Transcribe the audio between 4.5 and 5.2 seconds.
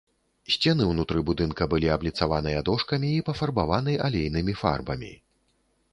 фарбамі.